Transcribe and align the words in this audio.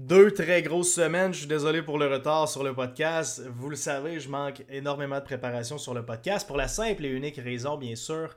Deux 0.00 0.30
très 0.32 0.62
grosses 0.62 0.94
semaines, 0.94 1.34
je 1.34 1.40
suis 1.40 1.46
désolé 1.46 1.82
pour 1.82 1.98
le 1.98 2.06
retard 2.06 2.48
sur 2.48 2.64
le 2.64 2.74
podcast. 2.74 3.42
Vous 3.54 3.68
le 3.68 3.76
savez, 3.76 4.18
je 4.18 4.30
manque 4.30 4.64
énormément 4.70 5.18
de 5.18 5.24
préparation 5.24 5.76
sur 5.76 5.92
le 5.92 6.02
podcast 6.06 6.46
pour 6.46 6.56
la 6.56 6.68
simple 6.68 7.04
et 7.04 7.10
unique 7.10 7.36
raison, 7.36 7.76
bien 7.76 7.94
sûr, 7.94 8.34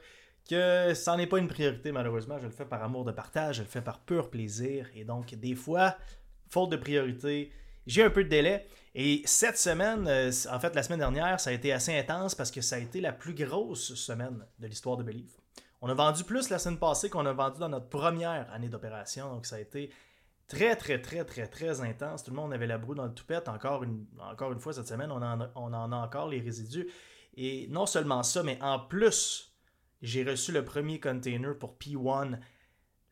que 0.50 0.94
ça 0.94 1.16
n'est 1.16 1.26
pas 1.26 1.40
une 1.40 1.48
priorité 1.48 1.94
malheureusement. 1.94 2.38
Je 2.38 2.48
le 2.48 2.52
fais 2.52 2.66
par 2.66 2.84
amour 2.84 3.06
de 3.06 3.14
partage, 3.14 3.56
je 3.56 3.62
le 3.62 3.70
fais 3.70 3.80
par 3.80 4.02
pur 4.02 4.30
plaisir. 4.30 4.90
Et 4.94 5.06
donc, 5.06 5.36
des 5.36 5.56
fois, 5.56 5.96
faute 6.50 6.70
de 6.70 6.76
priorité, 6.76 7.50
j'ai 7.88 8.04
un 8.04 8.10
peu 8.10 8.26
de 8.26 8.30
délai. 8.30 8.68
Et 8.94 9.22
cette 9.24 9.58
semaine, 9.58 10.06
euh, 10.10 10.32
en 10.52 10.60
fait, 10.60 10.76
la 10.76 10.84
semaine 10.84 11.00
dernière, 11.00 11.40
ça 11.40 11.52
a 11.52 11.54
été 11.54 11.72
assez 11.72 11.98
intense 11.98 12.36
parce 12.36 12.52
que 12.52 12.60
ça 12.60 12.76
a 12.76 12.80
été 12.80 13.00
la 13.00 13.14
plus 13.14 13.34
grosse 13.34 13.96
semaine 13.96 14.46
de 14.60 14.68
l'histoire 14.68 14.98
de 14.98 15.04
Believe. 15.04 15.38
On 15.82 15.88
a 15.88 15.94
vendu 15.94 16.26
plus 16.26 16.50
la 16.50 16.60
semaine 16.60 16.78
passée 16.78 17.10
qu'on 17.10 17.26
a 17.26 17.32
vendu 17.32 17.60
dans 17.60 17.70
notre 17.70 17.88
première 17.88 18.52
année 18.52 18.68
d'opération. 18.68 19.30
Donc, 19.34 19.46
ça 19.46 19.56
a 19.56 19.60
été 19.60 19.92
très, 20.48 20.76
très, 20.76 21.02
très, 21.02 21.26
très, 21.26 21.48
très 21.48 21.82
intense. 21.82 22.24
Tout 22.24 22.32
le 22.32 22.38
monde 22.38 22.54
avait 22.54 22.68
la 22.68 22.78
broue 22.78 22.96
dans 22.96 23.06
le 23.06 23.14
toupette. 23.14 23.48
Encore 23.48 23.84
une, 23.84 24.06
encore 24.20 24.52
une 24.52 24.60
fois, 24.60 24.74
cette 24.74 24.88
semaine, 24.88 25.12
on 25.12 25.18
en, 25.18 25.42
a, 25.42 25.52
on 25.56 25.74
en 25.74 25.92
a 25.92 25.96
encore 25.96 26.28
les 26.28 26.40
résidus. 26.40 26.88
Et 27.36 27.68
non 27.70 27.86
seulement 27.86 28.24
ça, 28.24 28.44
mais 28.44 28.62
en 28.62 28.80
plus, 28.80 29.54
j'ai 30.02 30.24
reçu 30.24 30.52
le 30.52 30.64
premier 30.64 31.00
container 31.00 31.58
pour 31.58 31.78
P1, 31.78 32.38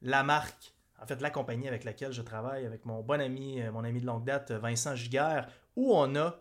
la 0.02 0.24
marque, 0.24 0.74
en 1.02 1.08
fait, 1.08 1.22
la 1.22 1.32
compagnie 1.32 1.68
avec 1.68 1.84
laquelle 1.84 2.12
je 2.12 2.22
travaille, 2.22 2.66
avec 2.66 2.86
mon 2.86 3.02
bon 3.02 3.20
ami, 3.20 3.62
euh, 3.62 3.72
mon 3.72 3.84
ami 3.84 4.02
de 4.02 4.06
longue 4.06 4.26
date, 4.26 4.52
Vincent 4.52 4.96
Giguère, 4.96 5.48
où 5.76 5.94
on 5.96 6.16
a 6.16 6.40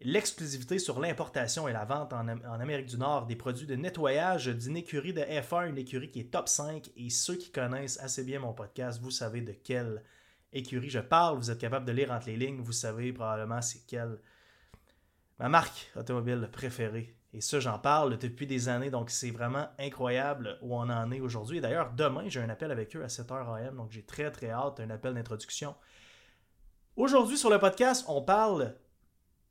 l'exclusivité 0.00 0.78
sur 0.78 1.00
l'importation 1.00 1.68
et 1.68 1.72
la 1.72 1.84
vente 1.84 2.12
en, 2.12 2.28
Amérique 2.28 2.86
du 2.86 2.98
Nord 2.98 3.26
des 3.26 3.36
produits 3.36 3.66
de 3.66 3.76
nettoyage 3.76 4.46
d'une 4.46 4.76
écurie 4.76 5.12
de 5.12 5.22
F1, 5.22 5.68
une 5.68 5.78
écurie 5.78 6.10
qui 6.10 6.20
est 6.20 6.32
top 6.32 6.48
5. 6.48 6.90
Et 6.96 7.10
ceux 7.10 7.36
qui 7.36 7.50
connaissent 7.50 7.98
assez 8.00 8.24
bien 8.24 8.40
mon 8.40 8.52
podcast, 8.52 9.00
vous 9.00 9.10
savez 9.10 9.40
de 9.40 9.52
quelle 9.52 10.02
écurie 10.52 10.90
je 10.90 11.00
parle. 11.00 11.38
Vous 11.38 11.50
êtes 11.50 11.58
capable 11.58 11.86
de 11.86 11.92
lire 11.92 12.10
entre 12.10 12.26
les 12.26 12.36
lignes. 12.36 12.60
Vous 12.60 12.72
savez 12.72 13.12
probablement 13.12 13.62
c'est 13.62 13.86
quelle 13.86 14.18
ma 15.38 15.48
marque 15.48 15.90
automobile 15.96 16.48
préférée. 16.52 17.16
Et 17.32 17.40
ça, 17.40 17.58
j'en 17.58 17.80
parle 17.80 18.16
depuis 18.16 18.46
des 18.46 18.68
années, 18.68 18.90
donc 18.90 19.10
c'est 19.10 19.32
vraiment 19.32 19.66
incroyable 19.80 20.56
où 20.62 20.76
on 20.76 20.88
en 20.88 21.10
est 21.10 21.18
aujourd'hui. 21.18 21.60
D'ailleurs, 21.60 21.92
demain, 21.92 22.28
j'ai 22.28 22.40
un 22.40 22.48
appel 22.48 22.70
avec 22.70 22.94
eux 22.94 23.02
à 23.02 23.08
7h 23.08 23.56
AM, 23.56 23.76
donc 23.76 23.90
j'ai 23.90 24.04
très 24.04 24.30
très 24.30 24.50
hâte, 24.50 24.78
un 24.78 24.90
appel 24.90 25.14
d'introduction. 25.14 25.74
Aujourd'hui, 26.94 27.36
sur 27.36 27.50
le 27.50 27.58
podcast, 27.58 28.04
on 28.06 28.22
parle 28.22 28.76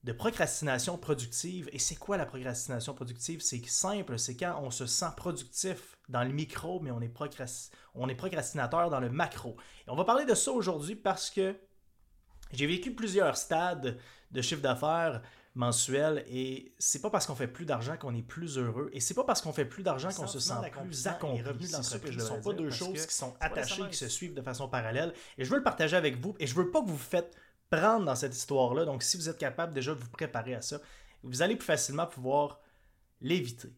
de 0.04 0.12
procrastination 0.12 0.98
productive. 0.98 1.70
Et 1.72 1.80
c'est 1.80 1.96
quoi 1.96 2.18
la 2.18 2.26
procrastination 2.26 2.94
productive? 2.94 3.42
C'est 3.42 3.66
simple, 3.66 4.20
c'est 4.20 4.36
quand 4.36 4.60
on 4.62 4.72
se 4.72 4.86
sent 4.86 5.12
productif 5.16 5.98
dans 6.10 6.24
le 6.24 6.32
micro, 6.32 6.80
mais 6.82 6.92
on 6.92 7.02
est, 7.02 7.12
on 7.96 8.10
est 8.10 8.16
procrastinateur 8.16 8.90
dans 8.90 9.00
le 9.00 9.10
macro. 9.10 9.56
Et 9.88 9.90
on 9.90 9.96
va 9.96 10.04
parler 10.04 10.26
de 10.26 10.36
ça 10.36 10.52
aujourd'hui 10.52 10.96
parce 10.96 11.30
que 11.30 11.56
j'ai 12.52 12.68
vécu 12.68 12.94
plusieurs 12.94 13.38
stades 13.38 13.98
de 14.32 14.42
chiffre 14.42 14.62
d'affaires 14.62 15.22
mensuel 15.56 16.24
et 16.28 16.74
c'est 16.80 17.02
pas 17.02 17.12
parce 17.12 17.28
qu'on 17.28 17.36
fait 17.36 17.48
plus 17.48 17.66
d'argent 17.66 17.96
qu'on 17.96 18.16
est 18.16 18.24
plus 18.24 18.58
heureux 18.58 18.90
et 18.92 19.00
c'est 19.00 19.14
pas 19.14 19.24
parce 19.24 19.40
qu'on 19.40 19.54
fait 19.54 19.66
plus 19.66 19.84
d'argent 19.84 20.10
qu'on 20.10 20.26
se 20.26 20.40
sent 20.40 20.54
plus 20.82 21.08
accompli. 21.08 21.38
Les 21.38 21.44
ne 22.18 22.22
sont 22.22 22.42
pas 22.42 22.54
deux 22.54 22.72
choses 22.72 23.06
qui 23.06 23.14
sont 23.14 23.36
attachées, 23.40 23.88
qui 23.90 23.98
se 23.98 24.08
suivent 24.08 24.34
de 24.34 24.42
façon 24.42 24.68
parallèle 24.68 25.14
et 25.38 25.46
je 25.46 25.52
veux 25.52 25.58
le 25.58 25.64
partager 25.64 25.96
avec 25.96 26.18
vous 26.18 26.36
et 26.40 26.48
je 26.48 26.56
veux 26.56 26.72
pas 26.72 26.82
que 26.82 26.88
vous 26.88 26.98
faites 26.98 27.36
prendre 27.76 28.06
dans 28.06 28.16
cette 28.16 28.36
histoire-là. 28.36 28.86
Donc, 28.86 29.04
si 29.04 29.18
vous 29.18 29.30
êtes 29.30 29.38
capable 29.38 29.74
déjà 29.74 29.94
de 29.94 30.00
vous 30.00 30.10
préparer 30.10 30.56
à 30.56 30.62
ça, 30.62 30.80
vous 31.24 31.42
allez 31.42 31.56
plus 31.56 31.66
facilement 31.66 32.06
pouvoir 32.06 32.60
l'éviter. 33.22 33.70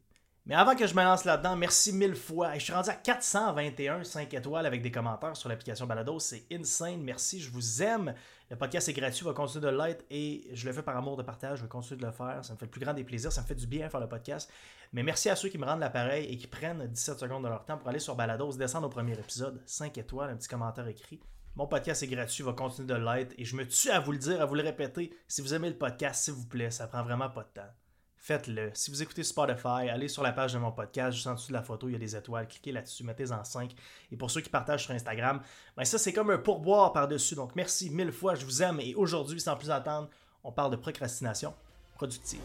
Mais 0.47 0.53
avant 0.53 0.75
que 0.75 0.85
je 0.85 0.93
me 0.93 1.01
lance 1.01 1.25
là-dedans, 1.25 1.55
merci 1.55 1.91
mille 1.91 2.15
fois. 2.15 2.53
je 2.53 2.59
suis 2.59 2.73
rendu 2.73 2.89
à 2.89 2.93
421 2.93 4.03
5 4.03 4.31
étoiles 4.31 4.67
avec 4.67 4.83
des 4.83 4.91
commentaires 4.91 5.35
sur 5.35 5.49
l'application 5.49 5.87
Balado. 5.87 6.19
C'est 6.19 6.45
insane. 6.51 7.01
Merci, 7.01 7.39
je 7.39 7.49
vous 7.49 7.81
aime. 7.81 8.13
Le 8.51 8.55
podcast 8.55 8.87
est 8.87 8.93
gratuit, 8.93 9.25
va 9.25 9.33
continuer 9.33 9.65
de 9.65 9.75
l'être 9.75 10.05
et 10.11 10.47
je 10.53 10.67
le 10.67 10.73
fais 10.73 10.83
par 10.83 10.95
amour 10.95 11.17
de 11.17 11.23
partage. 11.23 11.59
Je 11.59 11.63
vais 11.63 11.69
continuer 11.69 11.99
de 11.99 12.05
le 12.05 12.11
faire. 12.11 12.45
Ça 12.45 12.53
me 12.53 12.59
fait 12.59 12.65
le 12.65 12.71
plus 12.71 12.81
grand 12.81 12.93
des 12.93 13.03
plaisirs. 13.03 13.31
Ça 13.31 13.41
me 13.41 13.47
fait 13.47 13.55
du 13.55 13.65
bien 13.65 13.89
faire 13.89 13.99
le 13.99 14.07
podcast. 14.07 14.51
Mais 14.93 15.01
merci 15.01 15.31
à 15.31 15.35
ceux 15.35 15.49
qui 15.49 15.57
me 15.57 15.65
rendent 15.65 15.79
l'appareil 15.79 16.31
et 16.31 16.37
qui 16.37 16.45
prennent 16.45 16.85
17 16.85 17.19
secondes 17.19 17.43
de 17.43 17.49
leur 17.49 17.65
temps 17.65 17.77
pour 17.77 17.89
aller 17.89 17.97
sur 17.97 18.15
Balado, 18.15 18.51
descendre 18.53 18.85
au 18.85 18.91
premier 18.91 19.13
épisode. 19.13 19.63
5 19.65 19.97
étoiles, 19.97 20.29
un 20.29 20.35
petit 20.35 20.47
commentaire 20.47 20.87
écrit. 20.87 21.19
Mon 21.57 21.67
podcast 21.67 22.03
est 22.03 22.07
gratuit, 22.07 22.43
va 22.43 22.51
continuer 22.51 22.85
de 22.85 22.95
l'être 22.95 23.33
et 23.37 23.45
je 23.45 23.55
me 23.55 23.65
tue 23.65 23.89
à 23.89 24.01
vous 24.01 24.11
le 24.11 24.17
dire, 24.17 24.41
à 24.41 24.45
vous 24.45 24.55
le 24.55 24.61
répéter. 24.61 25.15
Si 25.25 25.41
vous 25.41 25.53
aimez 25.53 25.69
le 25.69 25.77
podcast, 25.77 26.25
s'il 26.25 26.33
vous 26.33 26.45
plaît, 26.45 26.69
ça 26.69 26.85
prend 26.85 27.01
vraiment 27.01 27.29
pas 27.29 27.43
de 27.43 27.61
temps. 27.61 27.69
Faites-le. 28.17 28.71
Si 28.73 28.91
vous 28.91 29.01
écoutez 29.01 29.23
Spotify, 29.23 29.87
allez 29.89 30.09
sur 30.09 30.21
la 30.21 30.33
page 30.33 30.51
de 30.51 30.57
mon 30.57 30.73
podcast, 30.73 31.15
juste 31.15 31.27
en 31.27 31.35
dessous 31.35 31.49
de 31.49 31.53
la 31.53 31.61
photo, 31.61 31.87
il 31.87 31.93
y 31.93 31.95
a 31.95 31.99
des 31.99 32.13
étoiles, 32.13 32.49
cliquez 32.49 32.73
là-dessus, 32.73 33.05
mettez-en 33.05 33.41
5. 33.41 33.73
Et 34.11 34.17
pour 34.17 34.29
ceux 34.31 34.41
qui 34.41 34.49
partagent 34.49 34.83
sur 34.83 34.93
Instagram, 34.93 35.41
ben 35.77 35.85
ça 35.85 35.97
c'est 35.97 36.11
comme 36.11 36.29
un 36.29 36.39
pourboire 36.39 36.91
par-dessus. 36.91 37.35
Donc 37.35 37.55
merci 37.55 37.89
mille 37.89 38.11
fois, 38.11 38.35
je 38.35 38.43
vous 38.43 38.61
aime 38.61 38.81
et 38.81 38.93
aujourd'hui, 38.93 39.39
sans 39.39 39.55
plus 39.55 39.71
attendre, 39.71 40.09
on 40.43 40.51
parle 40.51 40.71
de 40.71 40.75
procrastination 40.75 41.53
productive. 41.95 42.41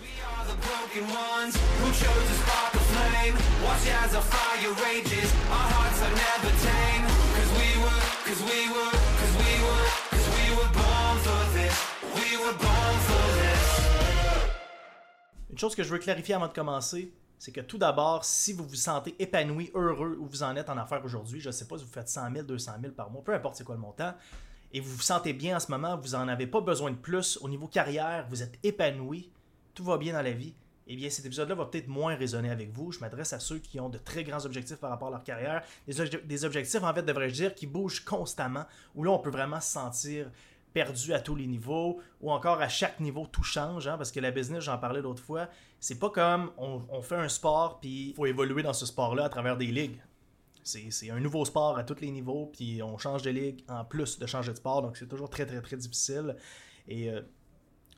Une 15.50 15.59
chose 15.59 15.75
que 15.75 15.83
je 15.83 15.91
veux 15.91 15.99
clarifier 15.99 16.34
avant 16.34 16.49
de 16.49 16.53
commencer, 16.53 17.12
c'est 17.38 17.53
que 17.53 17.61
tout 17.61 17.78
d'abord, 17.78 18.25
si 18.25 18.53
vous 18.53 18.65
vous 18.65 18.75
sentez 18.75 19.15
épanoui, 19.19 19.71
heureux, 19.75 20.16
où 20.21 20.27
vous 20.27 20.43
en 20.43 20.56
êtes 20.56 20.71
en 20.71 20.77
affaires 20.77 21.05
aujourd'hui, 21.05 21.41
je 21.41 21.49
ne 21.49 21.53
sais 21.53 21.66
pas 21.66 21.77
si 21.78 21.84
vous 21.84 21.91
faites 21.91 22.09
100 22.09 22.33
000, 22.33 22.44
200 22.44 22.72
000 22.81 22.93
par 22.94 23.10
mois, 23.10 23.22
peu 23.22 23.34
importe 23.34 23.56
c'est 23.56 23.65
quoi 23.65 23.75
le 23.75 23.81
montant, 23.81 24.15
et 24.72 24.81
vous 24.81 24.91
vous 24.94 25.03
sentez 25.03 25.33
bien 25.33 25.56
en 25.56 25.60
ce 25.60 25.71
moment, 25.71 25.97
vous 25.97 26.10
n'en 26.10 26.28
avez 26.28 26.47
pas 26.47 26.60
besoin 26.60 26.91
de 26.91 26.97
plus 26.97 27.39
au 27.43 27.49
niveau 27.49 27.66
carrière, 27.66 28.27
vous 28.28 28.43
êtes 28.43 28.59
épanoui, 28.62 29.31
tout 29.75 29.84
va 29.84 29.99
bien 29.99 30.12
dans 30.12 30.22
la 30.22 30.33
vie, 30.33 30.55
eh 30.87 30.97
bien 30.97 31.09
cet 31.09 31.25
épisode-là 31.25 31.55
va 31.55 31.66
peut-être 31.66 31.89
moins 31.89 32.16
résonner 32.16 32.50
avec 32.50 32.72
vous. 32.72 32.91
Je 32.91 32.99
m'adresse 32.99 33.33
à 33.33 33.39
ceux 33.39 33.59
qui 33.59 33.78
ont 33.78 33.89
de 33.89 33.99
très 33.99 34.25
grands 34.25 34.44
objectifs 34.44 34.78
par 34.78 34.91
rapport 34.91 35.09
à 35.09 35.12
leur 35.12 35.22
carrière, 35.22 35.62
des, 35.87 36.44
objectifs 36.44 36.83
en 36.83 36.93
fait 36.93 37.03
devrais-je 37.03 37.34
dire 37.34 37.55
qui 37.55 37.66
bougent 37.66 38.05
constamment, 38.05 38.65
où 38.94 39.05
là 39.05 39.10
on 39.12 39.19
peut 39.19 39.31
vraiment 39.31 39.60
se 39.60 39.71
sentir 39.71 40.31
perdu 40.72 41.12
à 41.12 41.20
tous 41.20 41.34
les 41.34 41.47
niveaux, 41.47 42.00
ou 42.20 42.31
encore 42.31 42.60
à 42.60 42.69
chaque 42.69 43.00
niveau 43.00 43.26
tout 43.26 43.42
change, 43.42 43.88
hein, 43.88 43.97
parce 43.97 44.12
que 44.12 44.20
la 44.20 44.31
business, 44.31 44.64
j'en 44.64 44.78
parlais 44.78 45.00
l'autre 45.00 45.22
fois, 45.22 45.48
c'est 45.81 45.98
pas 45.98 46.10
comme 46.10 46.50
on, 46.58 47.03
fait 47.03 47.16
un 47.16 47.28
sport, 47.28 47.81
puis 47.81 48.10
il 48.10 48.14
faut 48.14 48.26
évoluer 48.26 48.62
dans 48.62 48.72
ce 48.72 48.86
sport-là 48.86 49.25
à 49.25 49.28
travers 49.28 49.56
des 49.56 49.66
ligues. 49.66 50.00
C'est 50.62 51.10
un 51.10 51.19
nouveau 51.20 51.44
sport 51.44 51.78
à 51.78 51.84
tous 51.84 52.00
les 52.00 52.10
niveaux, 52.10 52.50
puis 52.53 52.82
on 52.82 52.98
change 52.98 53.22
de 53.22 53.30
ligue 53.30 53.64
en 53.69 53.84
plus 53.84 54.19
de 54.19 54.26
changer 54.26 54.53
de 54.53 54.56
sport, 54.56 54.82
donc 54.82 54.97
c'est 54.97 55.09
toujours 55.09 55.30
très 55.30 55.47
très 55.47 55.60
très 55.60 55.76
difficile. 55.76 56.36
Et 56.86 57.10
euh, 57.10 57.22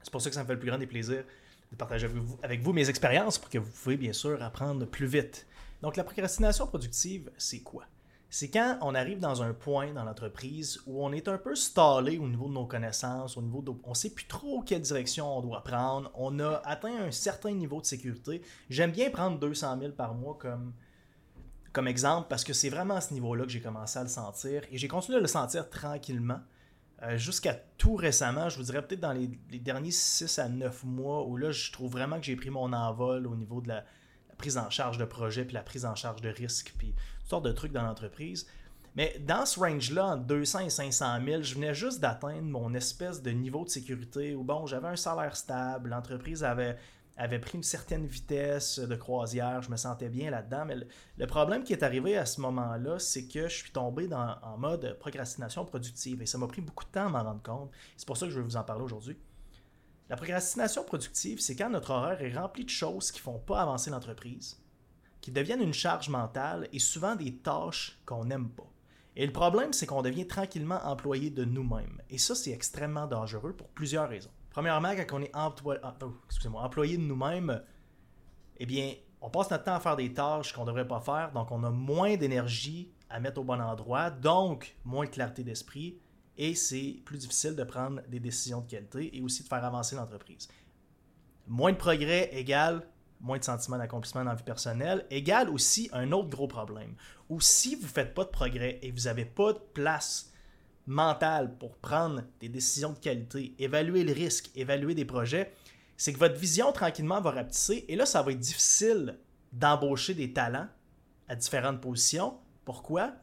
c'est 0.02 0.10
pour 0.10 0.22
ça 0.22 0.30
que 0.30 0.34
ça 0.34 0.42
me 0.42 0.46
fait 0.46 0.54
le 0.54 0.58
plus 0.58 0.68
grand 0.68 0.78
des 0.78 0.86
de 0.86 1.76
partager 1.76 2.08
avec 2.42 2.60
vous, 2.60 2.72
mes 2.72 2.88
expériences 2.88 3.38
pour 3.38 3.50
que 3.50 3.58
vous 3.58 3.70
pouvez 3.70 3.96
bien 3.96 4.12
sûr 4.12 4.42
apprendre 4.42 4.86
plus 4.86 5.06
vite. 5.06 5.46
Donc 5.80 5.96
la 5.96 6.04
procrastination 6.04 6.66
productive, 6.66 7.30
c'est 7.36 7.60
quoi? 7.60 7.84
C'est 8.32 8.48
quand 8.48 8.78
on 8.80 8.94
arrive 8.94 9.18
dans 9.18 9.42
un 9.42 9.52
point 9.52 9.92
dans 9.92 10.04
l'entreprise 10.04 10.80
où 10.86 11.04
on 11.04 11.12
est 11.12 11.28
un 11.28 11.36
peu 11.36 11.54
stallé 11.54 12.16
au 12.16 12.26
niveau 12.26 12.48
de 12.48 12.54
nos 12.54 12.64
connaissances, 12.64 13.36
au 13.36 13.42
niveau 13.42 13.60
de, 13.60 13.72
on 13.84 13.92
sait 13.92 14.08
plus 14.08 14.24
trop 14.24 14.62
quelle 14.62 14.80
direction 14.80 15.36
on 15.36 15.42
doit 15.42 15.62
prendre, 15.62 16.10
on 16.14 16.38
a 16.40 16.62
atteint 16.64 16.96
un 16.96 17.10
certain 17.10 17.50
niveau 17.50 17.82
de 17.82 17.84
sécurité. 17.84 18.40
J'aime 18.70 18.90
bien 18.90 19.10
prendre 19.10 19.38
200 19.38 19.78
000 19.80 19.92
par 19.92 20.14
mois 20.14 20.38
comme, 20.38 21.86
exemple 21.86 22.28
parce 22.30 22.42
que 22.42 22.54
c'est 22.54 22.70
vraiment 22.70 22.94
à 22.94 23.02
ce 23.02 23.12
niveau-là 23.12 23.44
que 23.44 23.50
j'ai 23.50 23.60
commencé 23.60 23.98
à 23.98 24.02
le 24.02 24.08
sentir 24.08 24.62
et 24.70 24.78
j'ai 24.78 24.88
continué 24.88 25.18
à 25.18 25.20
le 25.20 25.26
sentir 25.26 25.68
tranquillement. 25.68 26.40
Euh, 27.02 27.18
jusqu'à 27.18 27.52
tout 27.52 27.96
récemment, 27.96 28.48
je 28.48 28.56
vous 28.56 28.62
dirais 28.62 28.80
peut-être 28.80 29.00
dans 29.00 29.12
les, 29.12 29.28
les, 29.50 29.58
derniers 29.58 29.90
6 29.90 30.38
à 30.38 30.48
9 30.48 30.84
mois, 30.84 31.26
où 31.26 31.36
là, 31.36 31.50
je 31.50 31.70
trouve 31.70 31.92
vraiment 31.92 32.16
que 32.18 32.24
j'ai 32.24 32.36
pris 32.36 32.48
mon 32.48 32.72
envol 32.72 33.26
au 33.26 33.36
niveau 33.36 33.60
de 33.60 33.68
la, 33.68 33.84
prise 34.42 34.58
en 34.58 34.70
charge 34.70 34.98
de 34.98 35.04
projet, 35.04 35.44
puis 35.44 35.54
la 35.54 35.62
prise 35.62 35.86
en 35.86 35.94
charge 35.94 36.20
de 36.20 36.28
risque, 36.28 36.74
puis 36.76 36.94
toutes 37.20 37.30
sortes 37.30 37.44
de 37.44 37.52
trucs 37.52 37.70
dans 37.70 37.84
l'entreprise. 37.84 38.48
Mais 38.96 39.16
dans 39.20 39.46
ce 39.46 39.60
range-là, 39.60 40.04
entre 40.04 40.24
200 40.24 40.58
et 40.60 40.70
500 40.70 41.24
000, 41.24 41.42
je 41.42 41.54
venais 41.54 41.74
juste 41.74 42.00
d'atteindre 42.00 42.42
mon 42.42 42.74
espèce 42.74 43.22
de 43.22 43.30
niveau 43.30 43.64
de 43.64 43.70
sécurité 43.70 44.34
où, 44.34 44.42
bon, 44.42 44.66
j'avais 44.66 44.88
un 44.88 44.96
salaire 44.96 45.36
stable, 45.36 45.90
l'entreprise 45.90 46.42
avait, 46.42 46.76
avait 47.16 47.38
pris 47.38 47.56
une 47.56 47.62
certaine 47.62 48.04
vitesse 48.04 48.80
de 48.80 48.96
croisière, 48.96 49.62
je 49.62 49.70
me 49.70 49.76
sentais 49.76 50.08
bien 50.08 50.32
là-dedans. 50.32 50.64
Mais 50.66 50.76
le, 51.16 51.26
problème 51.28 51.62
qui 51.62 51.72
est 51.72 51.84
arrivé 51.84 52.16
à 52.16 52.26
ce 52.26 52.40
moment-là, 52.40 52.98
c'est 52.98 53.28
que 53.28 53.48
je 53.48 53.54
suis 53.54 53.70
tombé 53.70 54.08
dans, 54.08 54.34
en 54.42 54.58
mode 54.58 54.98
procrastination 54.98 55.64
productive 55.64 56.20
et 56.20 56.26
ça 56.26 56.36
m'a 56.36 56.48
pris 56.48 56.62
beaucoup 56.62 56.84
de 56.84 56.90
temps 56.90 57.06
à 57.06 57.08
m'en 57.08 57.22
rendre 57.22 57.42
compte. 57.42 57.70
C'est 57.96 58.08
pour 58.08 58.16
ça 58.16 58.26
que 58.26 58.32
je 58.32 58.40
vais 58.40 58.44
vous 58.44 58.56
en 58.56 58.64
parler 58.64 58.82
aujourd'hui. 58.82 59.16
La 60.08 60.16
procrastination 60.16 60.84
productive, 60.84 61.40
c'est 61.40 61.56
quand 61.56 61.70
notre 61.70 61.90
horaire 61.90 62.22
est 62.22 62.36
rempli 62.36 62.64
de 62.64 62.70
choses 62.70 63.10
qui 63.10 63.20
ne 63.20 63.24
font 63.24 63.38
pas 63.38 63.62
avancer 63.62 63.90
l'entreprise, 63.90 64.60
qui 65.20 65.30
deviennent 65.30 65.62
une 65.62 65.72
charge 65.72 66.08
mentale 66.08 66.68
et 66.72 66.78
souvent 66.78 67.16
des 67.16 67.36
tâches 67.36 68.00
qu'on 68.04 68.24
n'aime 68.24 68.50
pas. 68.50 68.70
Et 69.14 69.26
le 69.26 69.32
problème, 69.32 69.72
c'est 69.72 69.86
qu'on 69.86 70.02
devient 70.02 70.26
tranquillement 70.26 70.80
employé 70.84 71.30
de 71.30 71.44
nous-mêmes. 71.44 72.00
Et 72.08 72.18
ça, 72.18 72.34
c'est 72.34 72.50
extrêmement 72.50 73.06
dangereux 73.06 73.54
pour 73.54 73.68
plusieurs 73.68 74.08
raisons. 74.08 74.30
Premièrement, 74.50 74.90
quand 74.90 75.18
on 75.18 75.22
est 75.22 75.30
ah, 75.34 75.54
oh, 75.64 76.56
employé 76.56 76.96
de 76.96 77.02
nous-mêmes, 77.02 77.62
eh 78.58 78.66
bien, 78.66 78.94
on 79.20 79.30
passe 79.30 79.50
notre 79.50 79.64
temps 79.64 79.74
à 79.74 79.80
faire 79.80 79.96
des 79.96 80.12
tâches 80.12 80.52
qu'on 80.52 80.62
ne 80.62 80.66
devrait 80.66 80.88
pas 80.88 81.00
faire, 81.00 81.32
donc 81.32 81.50
on 81.50 81.62
a 81.64 81.70
moins 81.70 82.16
d'énergie 82.16 82.92
à 83.08 83.20
mettre 83.20 83.40
au 83.40 83.44
bon 83.44 83.60
endroit, 83.60 84.10
donc 84.10 84.76
moins 84.84 85.04
de 85.04 85.10
clarté 85.10 85.44
d'esprit, 85.44 85.98
et 86.36 86.54
c'est 86.54 87.00
plus 87.04 87.18
difficile 87.18 87.54
de 87.54 87.64
prendre 87.64 88.00
des 88.08 88.20
décisions 88.20 88.60
de 88.60 88.70
qualité 88.70 89.16
et 89.16 89.20
aussi 89.20 89.42
de 89.42 89.48
faire 89.48 89.64
avancer 89.64 89.96
l'entreprise. 89.96 90.48
Moins 91.46 91.72
de 91.72 91.76
progrès 91.76 92.30
égale 92.32 92.86
moins 93.22 93.38
de 93.38 93.44
sentiments 93.44 93.78
d'accomplissement 93.78 94.24
dans 94.24 94.30
la 94.30 94.36
vie 94.36 94.42
personnelle, 94.42 95.06
égale 95.10 95.48
aussi 95.48 95.88
un 95.92 96.10
autre 96.12 96.28
gros 96.28 96.48
problème. 96.48 96.94
Ou 97.28 97.40
si 97.40 97.76
vous 97.76 97.84
ne 97.84 97.88
faites 97.88 98.14
pas 98.14 98.24
de 98.24 98.30
progrès 98.30 98.78
et 98.82 98.90
vous 98.90 99.02
n'avez 99.02 99.24
pas 99.24 99.52
de 99.52 99.60
place 99.72 100.32
mentale 100.86 101.56
pour 101.58 101.76
prendre 101.76 102.22
des 102.40 102.48
décisions 102.48 102.92
de 102.92 102.98
qualité, 102.98 103.54
évaluer 103.58 104.02
le 104.02 104.12
risque, 104.12 104.50
évaluer 104.56 104.94
des 104.94 105.04
projets, 105.04 105.54
c'est 105.96 106.12
que 106.12 106.18
votre 106.18 106.34
vision 106.34 106.72
tranquillement 106.72 107.20
va 107.20 107.30
rapetisser 107.30 107.84
et 107.88 107.94
là, 107.94 108.04
ça 108.04 108.22
va 108.22 108.32
être 108.32 108.40
difficile 108.40 109.18
d'embaucher 109.52 110.14
des 110.14 110.32
talents 110.32 110.68
à 111.28 111.36
différentes 111.36 111.80
positions. 111.80 112.38
Pourquoi? 112.64 113.14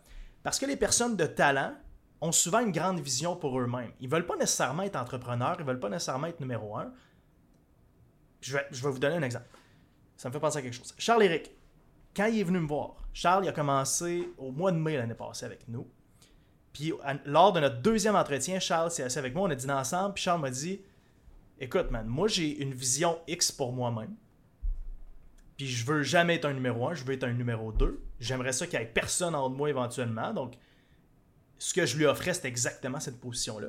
Parce 0.44 0.60
que 0.60 0.66
les 0.66 0.78
personnes 0.78 1.18
de 1.18 1.26
talent 1.26 1.74
ont 2.22 2.32
souvent 2.32 2.60
une 2.60 2.72
grande 2.72 3.00
vision 3.00 3.36
pour 3.36 3.60
eux-mêmes. 3.60 3.92
Ils 4.00 4.10
veulent 4.10 4.26
pas 4.26 4.36
nécessairement 4.36 4.84
être 4.84 4.96
entrepreneurs, 4.96 5.56
ils 5.60 5.66
veulent 5.66 5.80
pas 5.80 5.90
nécessairement 5.90 6.28
être 6.28 6.40
numéro 6.40 6.78
un. 6.78 6.92
Je 8.42 8.54
vais, 8.58 8.68
vous 8.72 9.00
donner 9.00 9.16
un 9.16 9.24
exemple. 9.24 9.48
Ça 10.18 10.30
me 10.30 10.34
fait 10.34 10.40
penser 10.40 10.60
à 10.60 10.62
quelque 10.62 10.74
chose. 10.74 10.94
Charles-Éric, 10.98 11.52
quand 12.16 12.26
il 12.26 12.40
est 12.40 12.44
venu 12.44 12.60
me 12.60 12.68
voir, 12.68 12.96
Charles 13.14 13.46
il 13.46 13.50
a 13.50 13.54
commencé 13.54 14.30
au 14.38 14.52
mois 14.52 14.72
de 14.72 14.78
mai 14.78 14.98
l'année 14.98 15.14
passée 15.14 15.46
avec 15.46 15.68
nous. 15.68 15.88
Puis 16.74 16.94
lors 17.26 17.52
de 17.52 17.60
notre 17.60 17.82
deuxième 17.82 18.16
entretien, 18.16 18.60
Charles 18.60 18.92
s'est 18.92 19.04
assis 19.04 19.20
avec 19.20 19.34
moi, 19.34 19.48
on 19.48 19.52
a 19.52 19.56
dîné 19.56 19.74
ensemble, 19.74 20.14
puis 20.14 20.24
Charles 20.24 20.42
m'a 20.42 20.52
dit 20.52 20.82
Écoute, 21.60 21.92
man, 21.92 22.06
moi 22.08 22.28
j'ai 22.28 22.62
une 22.62 22.74
vision 22.74 23.20
X 23.28 23.52
pour 23.52 23.74
moi-même. 23.74 24.16
Puis 25.58 25.68
je 25.68 25.86
veux 25.86 26.04
jamais 26.04 26.36
être 26.36 26.46
un 26.46 26.54
numéro 26.54 26.88
1, 26.88 26.96
je 26.96 27.04
veux 27.04 27.14
être 27.14 27.26
un 27.26 27.34
numéro 27.34 27.74
2. 27.74 28.02
J'aimerais 28.22 28.54
ça 28.54 28.66
qu'il 28.66 28.80
n'y 28.80 28.86
ait 28.86 28.88
personne 28.88 29.36
en 29.36 29.50
de 29.50 29.56
moi 29.56 29.70
éventuellement. 29.70 30.34
Donc, 30.34 30.54
ce 31.60 31.74
que 31.74 31.86
je 31.86 31.98
lui 31.98 32.06
offrais, 32.06 32.34
c'était 32.34 32.48
exactement 32.48 33.00
cette 33.00 33.20
position-là. 33.20 33.68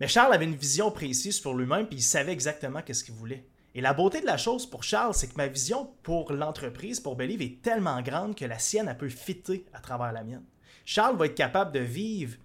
Mais 0.00 0.08
Charles 0.08 0.34
avait 0.34 0.44
une 0.44 0.56
vision 0.56 0.90
précise 0.90 1.40
pour 1.40 1.54
lui-même, 1.54 1.86
puis 1.86 1.98
il 1.98 2.02
savait 2.02 2.32
exactement 2.32 2.82
qu'est-ce 2.82 3.04
qu'il 3.04 3.14
voulait. 3.14 3.46
Et 3.76 3.80
la 3.80 3.94
beauté 3.94 4.20
de 4.20 4.26
la 4.26 4.36
chose 4.36 4.68
pour 4.68 4.82
Charles, 4.82 5.14
c'est 5.14 5.28
que 5.28 5.36
ma 5.36 5.46
vision 5.46 5.94
pour 6.02 6.32
l'entreprise, 6.32 7.00
pour 7.00 7.16
Believe, 7.16 7.42
est 7.42 7.62
tellement 7.62 8.02
grande 8.02 8.36
que 8.36 8.44
la 8.44 8.58
sienne, 8.58 8.88
elle 8.88 8.98
peut 8.98 9.08
fitter 9.08 9.64
à 9.72 9.80
travers 9.80 10.12
la 10.12 10.22
mienne. 10.22 10.44
Charles 10.84 11.16
va 11.16 11.26
être 11.26 11.34
capable 11.34 11.72
de 11.72 11.80
vivre 11.80 12.36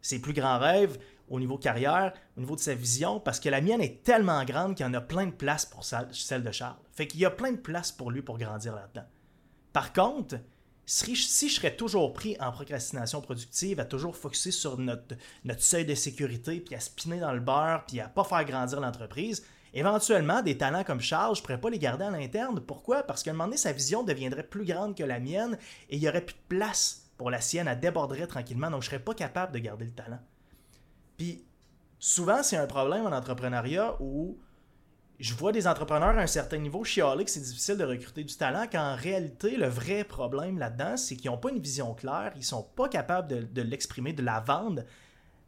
ses 0.00 0.20
plus 0.20 0.32
grands 0.32 0.58
rêves 0.58 0.98
au 1.28 1.38
niveau 1.38 1.58
carrière, 1.58 2.14
au 2.36 2.40
niveau 2.40 2.56
de 2.56 2.60
sa 2.60 2.74
vision, 2.74 3.20
parce 3.20 3.40
que 3.40 3.50
la 3.50 3.60
mienne 3.60 3.82
est 3.82 4.02
tellement 4.02 4.44
grande 4.44 4.74
qu'il 4.74 4.86
y 4.86 4.88
en 4.88 4.94
a 4.94 5.00
plein 5.00 5.26
de 5.26 5.32
place 5.32 5.66
pour 5.66 5.84
celle 5.84 6.42
de 6.42 6.52
Charles. 6.52 6.78
Fait 6.92 7.06
qu'il 7.06 7.20
y 7.20 7.26
a 7.26 7.30
plein 7.30 7.52
de 7.52 7.58
place 7.58 7.92
pour 7.92 8.10
lui 8.10 8.22
pour 8.22 8.38
grandir 8.38 8.74
là-dedans. 8.74 9.06
Par 9.72 9.92
contre, 9.92 10.36
si 10.88 11.48
je 11.48 11.54
serais 11.54 11.76
toujours 11.76 12.14
pris 12.14 12.34
en 12.40 12.50
procrastination 12.50 13.20
productive, 13.20 13.78
à 13.78 13.84
toujours 13.84 14.16
focuser 14.16 14.52
sur 14.52 14.78
notre, 14.78 15.16
seuil 15.58 15.84
de 15.84 15.94
sécurité, 15.94 16.60
puis 16.60 16.74
à 16.74 16.80
spinner 16.80 17.20
dans 17.20 17.32
le 17.32 17.40
beurre, 17.40 17.84
puis 17.86 18.00
à 18.00 18.08
pas 18.08 18.24
faire 18.24 18.42
grandir 18.46 18.80
l'entreprise, 18.80 19.44
éventuellement, 19.74 20.40
des 20.40 20.56
talents 20.56 20.84
comme 20.84 21.02
Charles, 21.02 21.36
je 21.36 21.40
ne 21.40 21.44
pourrais 21.44 21.60
pas 21.60 21.68
les 21.68 21.78
garder 21.78 22.04
à 22.04 22.10
l'interne. 22.10 22.60
Pourquoi? 22.60 23.02
Parce 23.02 23.22
qu'à 23.22 23.32
un 23.32 23.34
moment 23.34 23.44
donné, 23.44 23.58
sa 23.58 23.72
vision 23.72 24.02
deviendrait 24.02 24.44
plus 24.44 24.64
grande 24.64 24.96
que 24.96 25.04
la 25.04 25.20
mienne 25.20 25.58
et 25.90 25.96
il 25.96 26.00
n'y 26.00 26.08
aurait 26.08 26.24
plus 26.24 26.36
de 26.36 26.56
place 26.56 27.10
pour 27.18 27.30
la 27.30 27.42
sienne, 27.42 27.68
elle 27.68 27.78
déborderait 27.78 28.26
tranquillement, 28.26 28.70
donc 28.70 28.82
je 28.82 28.86
ne 28.86 28.92
serais 28.92 29.04
pas 29.04 29.12
capable 29.12 29.52
de 29.52 29.58
garder 29.58 29.84
le 29.84 29.92
talent. 29.92 30.20
Puis 31.18 31.44
souvent, 31.98 32.42
c'est 32.42 32.56
un 32.56 32.66
problème 32.66 33.04
en 33.04 33.12
entrepreneuriat 33.12 33.96
où 34.00 34.38
je 35.18 35.34
vois 35.34 35.50
des 35.50 35.66
entrepreneurs 35.66 36.16
à 36.16 36.20
un 36.20 36.26
certain 36.28 36.58
niveau 36.58 36.84
chialer 36.84 37.24
que 37.24 37.30
c'est 37.30 37.40
difficile 37.40 37.76
de 37.76 37.84
recruter 37.84 38.22
du 38.22 38.34
talent, 38.36 38.66
quand 38.70 38.92
en 38.92 38.94
réalité, 38.94 39.56
le 39.56 39.66
vrai 39.66 40.04
problème 40.04 40.58
là-dedans, 40.58 40.96
c'est 40.96 41.16
qu'ils 41.16 41.30
n'ont 41.30 41.38
pas 41.38 41.50
une 41.50 41.58
vision 41.58 41.92
claire, 41.94 42.32
ils 42.36 42.40
ne 42.40 42.44
sont 42.44 42.62
pas 42.62 42.88
capables 42.88 43.52
de, 43.52 43.62
l'exprimer, 43.62 44.12
de 44.12 44.22
la 44.22 44.38
vendre 44.40 44.84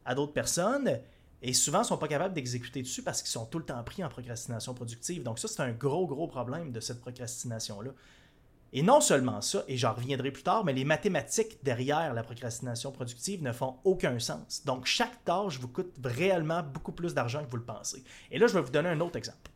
à 0.03 0.13
d'autres 0.13 0.33
personnes, 0.33 0.99
et 1.41 1.53
souvent, 1.53 1.81
ils 1.81 1.85
sont 1.85 1.97
pas 1.97 2.09
capables 2.09 2.33
d'exécuter 2.33 2.81
dessus 2.81 3.01
parce 3.01 3.21
qu'ils 3.21 3.31
sont 3.31 3.45
tout 3.45 3.57
le 3.57 3.65
temps 3.65 3.81
pris 3.83 4.03
en 4.03 4.09
procrastination 4.09 4.73
productive. 4.75 5.23
Donc 5.23 5.39
ça, 5.39 5.47
c'est 5.47 5.61
un 5.61 5.71
gros, 5.71 6.05
gros 6.05 6.27
problème 6.27 6.71
de 6.71 6.79
cette 6.79 7.01
procrastination-là. 7.01 7.91
Et 8.73 8.83
non 8.83 9.01
seulement 9.01 9.41
ça, 9.41 9.63
et 9.67 9.75
j'en 9.75 9.93
reviendrai 9.93 10.31
plus 10.31 10.43
tard, 10.43 10.63
mais 10.63 10.71
les 10.71 10.85
mathématiques 10.85 11.61
derrière 11.63 12.13
la 12.13 12.23
procrastination 12.23 12.91
productive 12.91 13.41
ne 13.43 13.51
font 13.51 13.77
aucun 13.83 14.17
sens. 14.19 14.63
Donc 14.65 14.85
chaque 14.85 15.25
tâche 15.25 15.59
vous 15.59 15.67
coûte 15.67 15.93
réellement 16.03 16.61
beaucoup 16.63 16.93
plus 16.93 17.13
d'argent 17.13 17.43
que 17.43 17.49
vous 17.49 17.57
le 17.57 17.65
pensez. 17.65 18.03
Et 18.29 18.37
là, 18.37 18.47
je 18.47 18.53
vais 18.53 18.61
vous 18.61 18.71
donner 18.71 18.89
un 18.89 18.99
autre 19.01 19.17
exemple. 19.17 19.50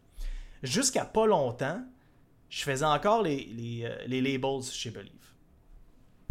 Jusqu'à 0.65 1.05
pas 1.05 1.25
longtemps, 1.25 1.83
je 2.49 2.63
faisais 2.63 2.85
encore 2.85 3.23
euh, 3.25 3.97
les 4.07 4.21
labels 4.21 4.63
chez 4.63 4.89
Believe. 4.89 5.11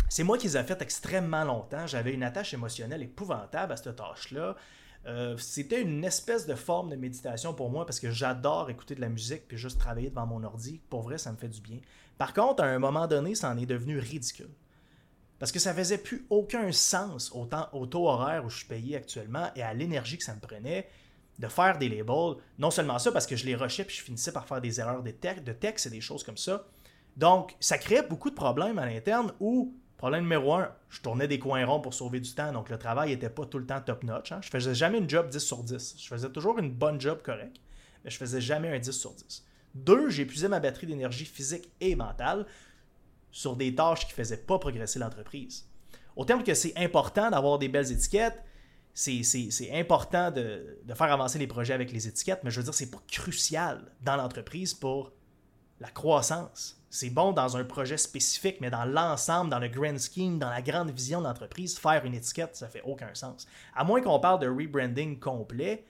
C'est 0.09 0.25
moi 0.25 0.39
qui 0.39 0.47
les 0.47 0.57
ai 0.57 0.63
fait 0.63 0.81
extrêmement 0.83 1.45
longtemps. 1.45 1.87
J'avais 1.87 2.13
une 2.13 2.23
attache 2.23 2.55
émotionnelle 2.55 3.03
épouvantable 3.03 3.73
à 3.73 3.77
cette 3.77 3.97
tâche-là. 3.97 4.57
Euh, 5.07 5.37
c'était 5.37 5.83
une 5.83 6.05
espèce 6.05 6.47
de 6.47 6.55
forme 6.55 6.91
de 6.91 6.97
méditation 6.97 7.53
pour 7.53 7.71
moi 7.71 7.85
parce 7.85 8.01
que 8.01 8.11
j'adore 8.11 8.71
écouter 8.71 8.95
de 8.95 9.01
la 9.01 9.09
musique 9.09 9.47
puis 9.47 9.59
juste 9.59 9.79
travailler 9.79 10.11
devant 10.11 10.27
mon 10.27 10.43
ordi. 10.43 10.81
Pour 10.89 11.03
vrai, 11.03 11.19
ça 11.19 11.31
me 11.31 11.37
fait 11.37 11.49
du 11.49 11.61
bien. 11.61 11.79
Par 12.17 12.33
contre, 12.33 12.63
à 12.63 12.67
un 12.67 12.79
moment 12.79 13.07
donné, 13.07 13.35
ça 13.35 13.51
en 13.51 13.59
est 13.59 13.67
devenu 13.67 13.99
ridicule. 13.99 14.51
Parce 15.39 15.53
que 15.53 15.59
ça 15.59 15.75
faisait 15.75 15.99
plus 15.99 16.27
aucun 16.31 16.73
sens 16.73 17.31
au, 17.33 17.49
au 17.73 17.87
taux 17.87 18.09
horaire 18.09 18.45
où 18.45 18.51
je 18.51 18.59
suis 18.59 18.67
payé 18.67 18.97
actuellement 18.97 19.51
et 19.57 19.63
à 19.63 19.75
l'énergie 19.75 20.17
que 20.17 20.25
ça 20.25 20.35
me 20.35 20.41
prenait 20.41 20.89
de 21.39 21.49
faire 21.49 21.79
des 21.79 21.89
labels. 21.89 22.37
Non 22.59 22.71
seulement 22.71 22.99
ça, 22.99 23.13
parce 23.13 23.27
que 23.27 23.37
je 23.37 23.47
les 23.47 23.55
rushais 23.55 23.85
puis 23.85 23.97
je 23.97 24.03
finissais 24.03 24.33
par 24.33 24.47
faire 24.47 24.61
des 24.61 24.81
erreurs 24.81 25.03
de, 25.03 25.11
texte 25.11 25.87
et 25.87 25.91
des 25.91 26.01
choses 26.01 26.23
comme 26.23 26.37
ça. 26.37 26.65
Donc, 27.17 27.55
ça 27.61 27.79
créait 27.79 28.03
beaucoup 28.03 28.31
de 28.31 28.35
problèmes 28.35 28.79
à 28.79 28.87
l'interne 28.87 29.33
où 29.41 29.75
Problème 29.97 30.25
numéro 30.25 30.53
un, 30.55 30.71
je 30.91 31.01
tournais 31.01 31.29
des 31.29 31.39
coins 31.39 31.65
ronds 31.65 31.81
pour 31.81 31.95
sauver 31.95 32.21
du 32.21 32.35
temps, 32.35 32.53
donc 32.53 32.69
le 32.69 32.77
travail 32.77 33.11
n'était 33.11 33.31
pas 33.31 33.47
tout 33.47 33.59
le 33.59 33.65
temps 33.65 33.81
top-notch. 33.81 34.33
Hein. 34.33 34.41
Je 34.43 34.51
faisais 34.51 34.75
jamais 34.75 34.99
une 34.99 35.09
job 35.09 35.31
10 35.31 35.39
sur 35.39 35.63
10. 35.63 35.95
Je 35.99 36.09
faisais 36.09 36.29
toujours 36.29 36.59
une 36.59 36.71
bonne 36.71 37.01
job 37.01 37.23
correcte, 37.23 37.57
mais 38.05 38.11
je 38.11 38.19
faisais 38.19 38.41
jamais 38.41 38.69
un 38.69 38.79
10 38.79 38.93
sur 38.93 39.15
10. 39.15 39.47
Deux, 39.75 40.21
épuisé 40.21 40.49
ma 40.49 40.61
batterie 40.61 40.87
d'énergie 40.89 41.25
physique 41.25 41.71
et 41.81 41.97
mentale 41.97 42.45
sur 43.31 43.57
des 43.57 43.75
tâches 43.75 44.07
qui 44.07 44.13
ne 44.13 44.17
faisaient 44.17 44.37
pas 44.37 44.59
progresser 44.59 44.99
l'entreprise. 44.99 45.67
Au 46.17 46.25
terme 46.25 46.45
que 46.45 46.55
c'est 46.55 46.77
important 46.77 47.31
d'avoir 47.31 47.59
des 47.59 47.69
belles 47.69 47.91
étiquettes, 47.91 48.43
c'est 48.95 49.71
important 49.73 50.31
de, 50.31 50.79
faire 50.95 51.13
avancer 51.13 51.39
les 51.39 51.49
projets 51.49 51.75
avec 51.75 51.93
les 51.93 52.07
étiquettes, 52.07 52.41
mais 52.45 52.51
je 52.51 52.61
veux 52.61 52.65
dire, 52.65 52.75
c'est 52.75 52.91
pas 52.91 53.03
crucial 53.09 53.91
dans 54.03 54.17
l'entreprise 54.17 54.73
pour 54.73 55.13
la 55.81 55.89
croissance. 55.89 56.81
C'est 56.91 57.11
bon 57.11 57.33
dans 57.33 57.57
un 57.57 57.65
projet 57.65 57.97
spécifique, 57.97 58.59
mais 58.61 58.71
dans 58.71 58.85
l'ensemble, 58.85 59.51
dans 59.51 59.59
le 59.59 59.67
grand 59.67 59.99
scheme, 59.99 60.39
dans 60.39 60.49
la 60.49 60.63
grande 60.63 60.93
vision 60.93 61.21
de 61.21 61.27
l'entreprise, 61.27 61.77
faire 61.77 62.05
une 62.05 62.15
étiquette, 62.15 62.55
ça 62.55 62.69
fait 62.69 62.83
aucun 62.85 63.13
sens. 63.15 63.49
À 63.75 63.83
moins 63.83 64.01
qu'on 64.01 64.21
parle 64.21 64.39
de 64.39 64.47
rebranding 64.47 65.19
complet, 65.19 65.85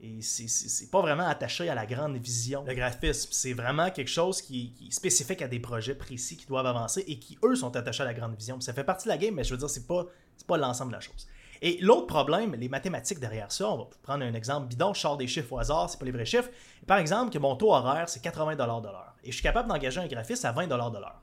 et 0.00 0.20
c'est 0.20 0.90
pas 0.90 1.00
vraiment 1.00 1.26
attaché 1.26 1.68
à 1.68 1.74
la 1.74 1.86
grande 1.86 2.16
vision. 2.16 2.64
Le 2.66 2.74
graphisme, 2.74 3.28
c'est 3.32 3.54
vraiment 3.54 3.90
quelque 3.90 4.10
chose 4.10 4.42
qui, 4.42 4.74
est 4.86 4.90
spécifique 4.90 5.40
à 5.40 5.48
des 5.48 5.58
projets 5.58 5.94
précis 5.94 6.36
qui 6.36 6.46
doivent 6.46 6.66
avancer 6.66 7.02
et 7.06 7.18
qui, 7.18 7.38
eux, 7.42 7.54
sont 7.54 7.74
attachés 7.76 8.02
à 8.02 8.06
la 8.06 8.14
grande 8.14 8.36
vision. 8.36 8.60
Ça 8.60 8.74
fait 8.74 8.84
partie 8.84 9.04
de 9.04 9.10
la 9.10 9.18
game, 9.18 9.34
mais 9.34 9.44
je 9.44 9.52
veux 9.52 9.58
dire, 9.58 9.70
c'est 9.70 9.86
pas, 9.86 10.06
pas 10.46 10.58
l'ensemble 10.58 10.92
de 10.92 10.96
la 10.96 11.00
chose. 11.00 11.26
Et 11.62 11.78
l'autre 11.80 12.06
problème, 12.06 12.54
les 12.54 12.68
mathématiques 12.68 13.18
derrière 13.18 13.50
ça, 13.50 13.70
on 13.70 13.78
va 13.78 13.88
prendre 14.02 14.24
un 14.24 14.34
exemple 14.34 14.68
bidon, 14.68 14.94
je 14.94 15.00
sors 15.00 15.16
des 15.16 15.26
chiffres 15.26 15.52
au 15.52 15.58
hasard, 15.58 15.90
c'est 15.90 15.98
pas 15.98 16.04
les 16.04 16.12
vrais 16.12 16.24
chiffres. 16.24 16.50
Par 16.86 16.98
exemple, 16.98 17.32
que 17.32 17.38
mon 17.38 17.56
taux 17.56 17.72
horaire, 17.72 18.08
c'est 18.08 18.20
80 18.20 18.56
de 18.56 18.62
l'heure. 18.62 19.14
Et 19.24 19.30
je 19.30 19.36
suis 19.36 19.42
capable 19.42 19.68
d'engager 19.68 20.00
un 20.00 20.06
graphiste 20.06 20.44
à 20.44 20.52
20 20.52 20.66
de 20.66 20.74
l'heure. 20.74 21.22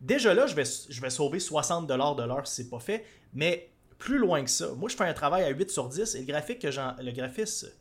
Déjà 0.00 0.34
là, 0.34 0.46
je 0.46 0.54
vais, 0.54 0.64
sauver 1.10 1.38
60 1.38 1.86
de 1.86 1.94
l'heure 1.94 2.46
si 2.46 2.56
c'est 2.56 2.70
pas 2.70 2.80
fait, 2.80 3.04
mais 3.32 3.70
plus 3.98 4.18
loin 4.18 4.42
que 4.42 4.50
ça. 4.50 4.68
Moi, 4.76 4.88
je 4.88 4.96
fais 4.96 5.04
un 5.04 5.12
travail 5.12 5.44
à 5.44 5.50
8 5.50 5.70
sur 5.70 5.88
10 5.88 6.16
et 6.16 6.20
le, 6.20 6.24
graphique 6.24 6.60
que 6.60 6.66
le 6.66 7.12
graphiste 7.12 7.76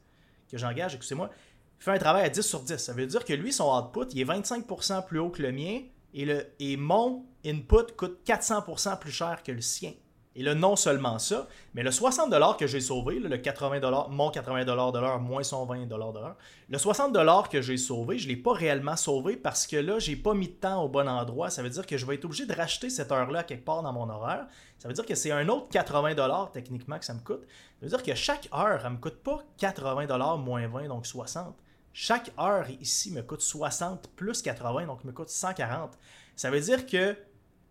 que 0.50 0.58
j'engage, 0.58 0.94
excusez-moi, 0.94 1.32
fait 1.80 1.92
un 1.92 1.98
travail 1.98 2.26
à 2.26 2.30
10 2.30 2.42
sur 2.42 2.60
10. 2.62 2.78
Ça 2.78 2.94
veut 2.94 3.08
dire 3.08 3.26
que 3.26 3.34
lui, 3.34 3.52
son 3.52 3.76
output, 3.76 4.06
il 4.12 4.20
est 4.20 4.26
25% 4.26 5.06
plus 5.06 5.18
haut 5.18 5.30
que 5.30 5.42
le 5.42 5.52
mien 5.52 5.82
et, 6.14 6.26
le, 6.26 6.46
et 6.60 6.78
mon 6.78 7.26
input 7.44 7.92
coûte 7.98 8.20
400% 8.26 9.00
plus 9.00 9.12
cher 9.12 9.42
que 9.44 9.52
le 9.52 9.62
sien. 9.62 9.94
Et 10.34 10.44
là, 10.44 10.56
non 10.56 10.78
seulement 10.78 11.20
ça, 11.20 11.48
mais 11.74 11.84
le 11.84 11.90
60$ 11.90 12.58
que 12.58 12.66
j'ai 12.66 12.80
sauvé, 12.80 13.20
le 13.20 13.36
80$, 13.36 14.10
mon 14.10 14.32
80$ 14.32 14.64
de 14.66 15.00
l'heure 15.00 15.20
moins 15.20 15.44
son 15.44 15.66
20$ 15.66 15.88
de 15.88 15.96
l'heure, 15.96 16.38
le 16.70 16.78
60$ 16.78 17.50
que 17.50 17.62
j'ai 17.62 17.76
sauvé, 17.76 18.18
je 18.18 18.30
ne 18.30 18.30
l'ai 18.30 18.38
pas 18.38 18.54
réellement 18.54 18.96
sauvé 18.96 19.36
parce 19.36 19.68
que 19.68 19.76
là, 19.76 20.00
j'ai 20.00 20.16
pas 20.16 20.34
mis 20.34 20.48
de 20.48 20.54
temps 20.54 20.84
au 20.84 20.88
bon 20.88 21.10
endroit. 21.10 21.50
Ça 21.50 21.62
veut 21.62 21.70
dire 21.70 21.86
que 21.86 21.98
je 21.98 22.06
vais 22.06 22.16
être 22.16 22.24
obligé 22.24 22.46
de 22.46 22.54
racheter 22.54 22.90
cette 22.90 23.12
heure-là 23.12 23.44
quelque 23.44 23.66
part 23.66 23.84
dans 23.84 23.92
mon 23.92 24.10
horaire. 24.10 24.48
Ça 24.80 24.88
veut 24.88 24.94
dire 24.94 25.06
que 25.06 25.16
c'est 25.16 25.32
un 25.32 25.50
autre 25.50 25.68
80$ 25.70 26.52
techniquement 26.54 26.98
que 26.98 27.06
ça 27.06 27.14
me 27.14 27.20
coûte. 27.20 27.42
Ça 27.42 27.86
veut 27.86 27.90
dire 27.90 28.02
que 28.02 28.16
chaque 28.16 28.48
heure, 28.54 28.80
elle 28.86 28.92
ne 28.92 28.96
me 28.96 29.02
coûte 29.02 29.22
pas 29.22 29.44
80$ 29.60 30.40
moins 30.42 30.66
20, 30.66 30.88
donc 30.88 31.06
60. 31.06 31.56
Chaque 31.92 32.32
heure 32.40 32.68
ici 32.80 33.12
me 33.12 33.22
coûte 33.22 33.42
60 33.42 34.08
plus 34.16 34.42
80, 34.42 34.86
donc 34.86 35.04
me 35.04 35.12
coûte 35.12 35.28
140. 35.28 35.92
Ça 36.38 36.50
veut 36.50 36.62
dire 36.62 36.86
que 36.86 37.18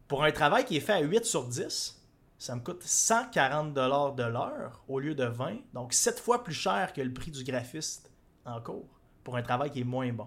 pour 0.08 0.24
un 0.24 0.30
travail 0.30 0.66
qui 0.66 0.76
est 0.76 0.80
fait 0.80 0.92
à 0.92 1.00
8 1.00 1.24
sur 1.24 1.44
10, 1.44 1.99
ça 2.40 2.56
me 2.56 2.60
coûte 2.62 2.82
140 2.82 3.74
dollars 3.74 4.14
de 4.14 4.22
l'heure 4.22 4.82
au 4.88 4.98
lieu 4.98 5.14
de 5.14 5.24
20, 5.24 5.58
donc 5.74 5.92
7 5.92 6.18
fois 6.18 6.42
plus 6.42 6.54
cher 6.54 6.94
que 6.94 7.02
le 7.02 7.12
prix 7.12 7.30
du 7.30 7.44
graphiste 7.44 8.10
en 8.46 8.62
cours 8.62 8.98
pour 9.22 9.36
un 9.36 9.42
travail 9.42 9.70
qui 9.70 9.80
est 9.80 9.84
moins 9.84 10.10
bon. 10.10 10.26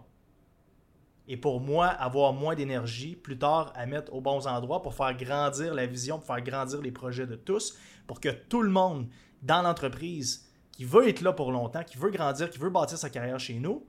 et 1.27 1.37
pour 1.37 1.59
moi, 1.59 1.87
avoir 1.87 2.31
moins 2.31 2.53
d'énergie 2.53 3.15
plus 3.15 3.39
tard 3.39 3.73
à 3.75 3.87
mettre 3.87 4.13
aux 4.13 4.21
bons 4.21 4.45
endroits 4.45 4.83
pour 4.83 4.93
faire 4.93 5.17
grandir 5.17 5.73
la 5.73 5.87
vision, 5.87 6.19
pour 6.19 6.27
faire 6.27 6.43
grandir 6.43 6.83
les 6.83 6.91
projets 6.91 7.25
de 7.25 7.35
tous, 7.35 7.75
pour 8.05 8.19
que 8.19 8.29
tout 8.29 8.61
le 8.61 8.69
monde 8.69 9.07
dans 9.41 9.63
l'entreprise 9.63 10.47
qui 10.71 10.85
veut 10.85 11.07
être 11.07 11.21
là 11.21 11.33
pour 11.33 11.51
longtemps, 11.51 11.83
qui 11.83 11.97
veut 11.97 12.11
grandir, 12.11 12.51
qui 12.51 12.59
veut 12.59 12.69
bâtir 12.69 12.99
sa 12.99 13.09
carrière 13.09 13.39
chez 13.39 13.57
nous, 13.57 13.87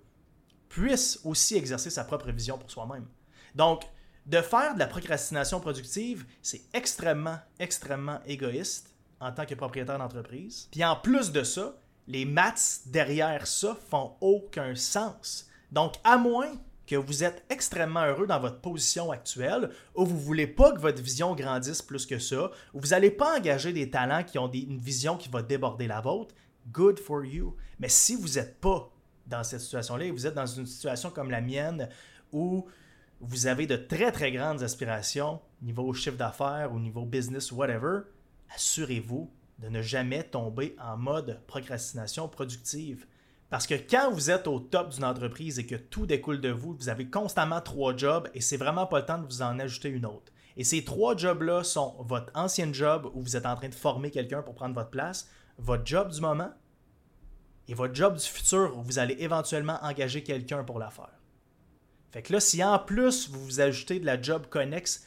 puisse 0.71 1.21
aussi 1.25 1.57
exercer 1.57 1.91
sa 1.91 2.05
propre 2.05 2.31
vision 2.31 2.57
pour 2.57 2.71
soi-même. 2.71 3.07
Donc, 3.55 3.85
de 4.27 4.41
faire 4.41 4.75
de 4.75 4.79
la 4.79 4.87
procrastination 4.87 5.61
productive, 5.61 6.25
c'est 6.43 6.63
extrêmement, 6.73 7.39
extrêmement 7.59 8.21
égoïste 8.27 8.91
en 9.21 9.33
tant 9.33 9.47
que 9.47 9.55
propriétaire 9.55 9.99
d'entreprise. 9.99 10.69
Puis 10.71 10.85
en 10.85 10.97
plus 10.97 11.33
de 11.33 11.43
ça, 11.43 11.77
les 12.07 12.25
maths 12.25 12.81
derrière 12.87 13.47
ça 13.47 13.77
font 13.91 14.13
aucun 14.21 14.75
sens. 14.75 15.49
Donc, 15.73 15.95
à 16.05 16.17
moins 16.17 16.53
que 16.87 16.97
vous 16.97 17.25
êtes 17.25 17.45
extrêmement 17.49 18.05
heureux 18.05 18.27
dans 18.27 18.41
votre 18.41 18.61
position 18.61 19.11
actuelle, 19.11 19.71
ou 19.95 20.05
vous 20.05 20.19
voulez 20.19 20.47
pas 20.47 20.73
que 20.73 20.81
votre 20.81 21.03
vision 21.03 21.35
grandisse 21.35 21.81
plus 21.81 22.05
que 22.05 22.19
ça, 22.19 22.51
ou 22.75 22.81
vous 22.81 22.89
n'allez 22.89 23.11
pas 23.11 23.39
engager 23.39 23.73
des 23.73 23.89
talents 23.89 24.23
qui 24.23 24.39
ont 24.39 24.51
une 24.53 24.79
vision 24.79 25.17
qui 25.17 25.31
va 25.31 25.43
déborder 25.43 25.87
la 25.87 26.03
vôtre, 26.03 26.35
good 26.71 26.99
for 26.99 27.25
you. 27.25 27.57
Mais 27.79 27.89
si 27.89 28.17
vous 28.17 28.35
n'êtes 28.35 28.61
pas 28.61 28.91
dans 29.27 29.43
cette 29.43 29.61
situation-là, 29.61 30.05
et 30.05 30.11
vous 30.11 30.27
êtes 30.27 30.35
dans 30.35 30.47
une 30.47 30.67
situation 30.67 31.11
comme 31.11 31.31
la 31.31 31.41
mienne, 31.41 31.89
où 32.33 32.67
vous 33.27 33.47
avez 33.47 33.67
de 33.67 33.77
très 33.77 34.13
très 34.13 34.33
grandes 34.33 34.63
aspirations, 34.63 35.41
niveau 35.63 35.93
chiffre 35.95 36.17
d'affaires 36.17 36.73
ou 36.73 36.79
niveau 36.79 37.05
business, 37.05 37.53
whatever, 37.53 38.01
assurez-vous 38.55 39.31
de 39.59 39.69
ne 39.69 39.83
jamais 39.83 40.23
tomber 40.25 40.77
en 40.81 40.97
mode 40.97 41.41
procrastination 41.47 42.29
productive. 42.29 43.07
Parce 43.51 43.67
que 43.67 43.75
quand 43.75 44.11
vous 44.11 44.31
êtes 44.31 44.47
au 44.47 44.59
top 44.59 44.91
d'une 44.91 45.05
entreprise 45.05 45.59
et 45.59 45.67
que 45.67 45.77
tout 45.77 46.07
découle 46.07 46.41
de 46.41 46.51
vous, 46.51 46.75
vous 46.75 46.89
avez 46.89 47.09
constamment 47.09 47.61
trois 47.61 47.97
jobs 47.97 48.29
et 48.35 48.41
c'est 48.41 48.57
vraiment 48.57 48.87
pas 48.87 49.01
le 49.01 49.07
temps 49.07 49.19
de 49.19 49.27
vous 49.27 49.43
en 49.43 49.59
ajouter 49.59 49.89
une 49.89 50.07
autre. 50.07 50.33
Et 50.57 50.65
ces 50.65 50.85
trois 50.85 51.17
jobs-là 51.17 51.65
sont 51.65 51.97
votre 52.01 52.31
ancien 52.35 52.73
job 52.73 53.11
où 53.15 53.23
vous 53.23 53.37
êtes 53.37 53.47
en 53.47 53.57
train 53.57 53.69
de 53.69 53.75
former 53.75 54.11
quelqu'un 54.11 54.43
pour 54.43 54.55
prendre 54.55 54.75
votre 54.75 54.91
place, 54.91 55.29
votre 55.59 55.87
job 55.87 56.11
du 56.11 56.21
moment 56.21 56.53
et 57.69 57.75
votre 57.75 57.95
job 57.95 58.17
du 58.17 58.25
futur 58.25 58.77
où 58.77 58.83
vous 58.83 58.99
allez 58.99 59.17
éventuellement 59.19 59.79
engager 59.83 60.23
quelqu'un 60.23 60.63
pour 60.65 60.79
la 60.79 60.91
faire. 60.91 61.24
Fait 62.15 62.23
que 62.23 62.33
là, 62.33 62.39
si 62.39 62.63
en 62.63 62.79
plus 62.79 63.29
vous 63.29 63.45
vous 63.45 63.61
ajoutez 63.61 63.99
de 63.99 64.07
la 64.07 64.23
job 64.23 64.47
connexe 64.49 65.05